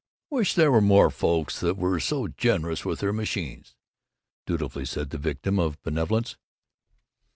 "Wish 0.31 0.55
there 0.55 0.71
were 0.71 0.81
more 0.81 1.11
folks 1.11 1.59
that 1.59 1.77
were 1.77 1.99
so 1.99 2.27
generous 2.27 2.83
with 2.83 3.01
their 3.01 3.13
machines," 3.13 3.75
dutifully 4.47 4.85
said 4.87 5.11
the 5.11 5.19
victim 5.19 5.59
of 5.59 5.79
benevolence. 5.83 6.37